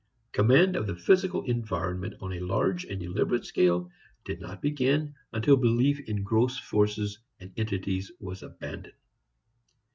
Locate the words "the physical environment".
0.87-2.15